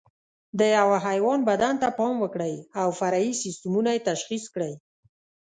د 0.59 0.61
یوه 0.77 0.97
حیوان 1.07 1.39
بدن 1.49 1.73
ته 1.81 1.87
پام 1.99 2.15
وکړئ 2.23 2.55
او 2.81 2.87
فرعي 2.99 3.29
سیسټمونه 3.43 3.89
یې 3.95 4.05
تشخیص 4.09 4.43
کړئ. 4.53 4.73